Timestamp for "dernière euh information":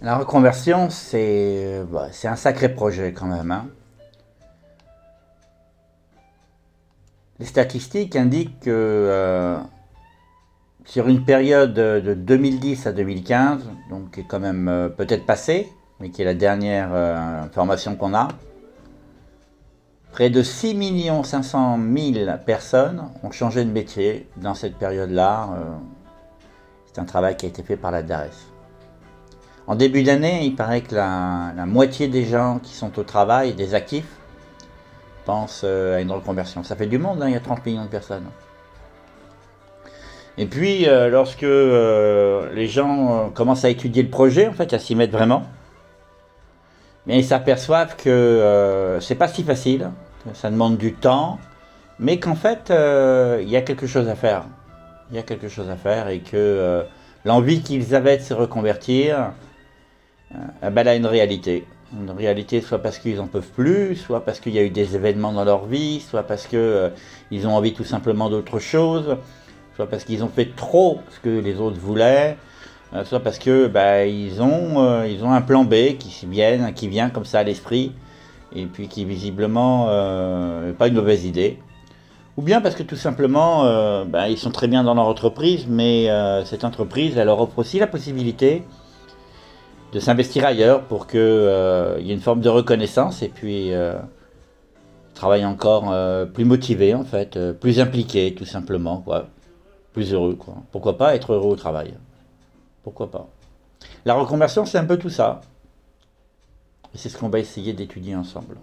16.34-17.96